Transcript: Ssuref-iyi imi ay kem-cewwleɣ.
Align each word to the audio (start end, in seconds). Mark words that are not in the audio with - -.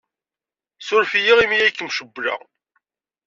Ssuref-iyi 0.79 1.33
imi 1.43 1.57
ay 1.65 1.71
kem-cewwleɣ. 1.73 2.39